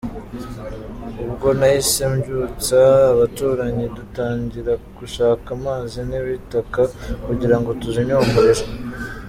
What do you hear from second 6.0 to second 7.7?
n’ibitaka kugira ngo